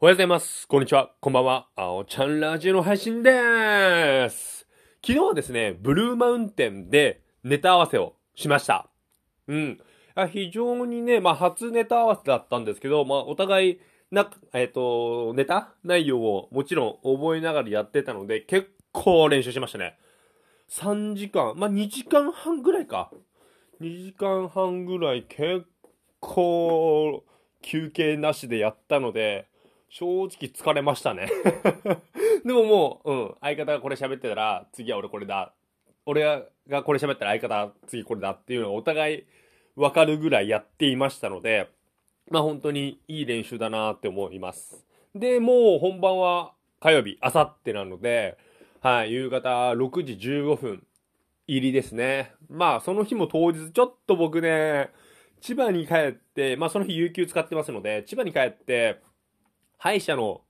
[0.00, 0.68] おはようございます。
[0.68, 1.10] こんにちは。
[1.20, 1.66] こんばんは。
[1.74, 4.64] あおちゃんラジオの配信でーす。
[5.04, 8.88] 昨日はですね、ブルーマウンテンでネタ合わせをしました。
[9.48, 9.80] うん。
[10.14, 13.80] あ非常にね、まあ、初ネタ合わせだったんですけど、まあ、お互い、
[14.12, 19.98] な、えっ、と、ネタ内容をもちろん覚えながらやってたので、結構練習しましたね。
[20.70, 23.10] 3時間、まあ、2時間半ぐらいか。
[23.80, 25.66] 2時間半ぐらい結
[26.20, 27.24] 構
[27.62, 29.48] 休憩なしでやったので、
[29.90, 31.28] 正直疲れましたね。
[32.44, 35.54] でももう、うん、相方がこれ喋ってたら、次は俺これだ。
[36.06, 36.22] 俺
[36.68, 39.24] がこれ喋ったら相方、次これだっていうのをお互い
[39.76, 41.68] 分かるぐらいやっていましたので、
[42.30, 44.84] まあ本当にいい練習だなって思います。
[45.14, 48.36] で、もう本番は火曜日、あさってなので、
[48.80, 50.86] はい、夕方6時15分
[51.46, 52.32] 入りですね。
[52.48, 54.90] まあその日も当日ちょっと僕ね、
[55.40, 59.00] 千葉に帰って、まあその日有給使ってますので、千葉に帰って、
[59.78, 60.40] 歯医者の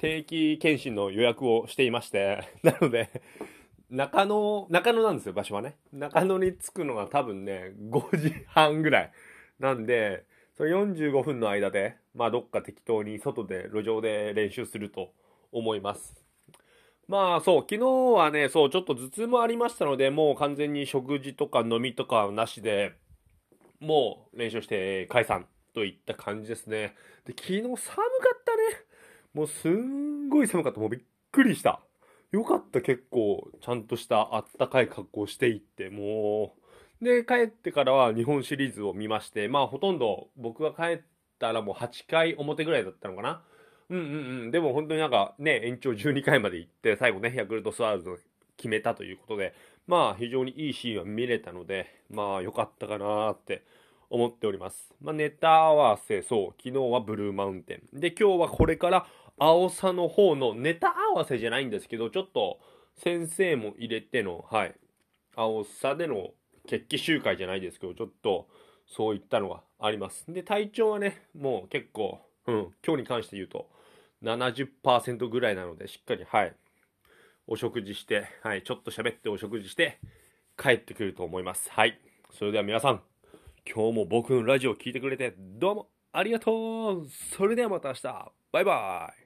[0.00, 3.10] 定期検診の予約をしていまして、 なので、
[3.90, 5.76] 中野、中野なんですよ、場所はね。
[5.92, 9.12] 中野に着くのが多分ね、5時半ぐらい。
[9.58, 15.12] なんで、それ45分の間で、まあどっか適当に外で、路上で練習すると
[15.50, 16.24] 思います。
[17.08, 22.94] まあそう、昨日はね、そう、ちょっと頭痛もありましたので、もう完全に食事とか飲みとかなしで、
[23.80, 26.94] もう練習して解散といった感じですね。
[27.26, 28.86] で、昨日寒かったね。
[29.34, 30.80] もうすんごい寒かった。
[30.80, 31.82] もうびっくりした。
[32.32, 36.54] よかった、結構、ちゃんとしたあったかい格好していって、も
[37.02, 37.04] う。
[37.04, 41.00] で、帰ってからは日本シリーズを見まして、まあほとんど僕が帰っ
[41.38, 43.42] たらもう8回表ぐらいだったのかな。
[43.90, 44.50] うんうんうん。
[44.50, 48.18] でも本当になんかね、延長12回まで行って、最後ね、ヤクルトスワローズ
[48.56, 49.52] 決めたということで、
[49.86, 53.62] まあ非常にいいシーンは見れたので、まあ良かったかなって
[54.10, 54.94] 思っております。
[55.00, 58.00] まあネタ合わせ、そう、昨日はブルーマウンテン。
[58.00, 59.06] で、今日はこれから
[59.38, 62.58] 青さの方のネタ合わせじゃないんですけど、ちょっと
[62.96, 64.74] 先生も入れての、はい、
[65.34, 66.30] 青さでの
[66.66, 68.48] 決起集会じゃないですけど、ちょっと
[68.86, 70.24] そういったのがあります。
[70.28, 73.68] で、体調はね、もう結構、うん、今日に関して言うと
[74.22, 76.54] 70%ぐらいなので、しっかり、はい、
[77.46, 79.98] お食事して、はい、ちょっと喋ってお食事して
[80.56, 81.70] 帰ってくると思います。
[81.70, 82.00] はい。
[82.32, 83.02] それでは皆さん、
[83.66, 87.08] 今日も僕のラジオを聞いてくれてどうもありがとう。
[87.36, 88.32] それではまた明日。
[88.52, 89.25] バイバイ。